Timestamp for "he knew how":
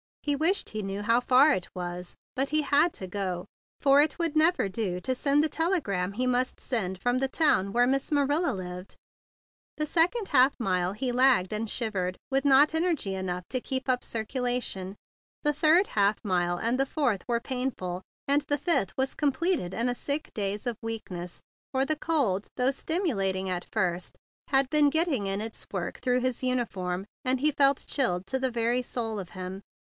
0.71-1.19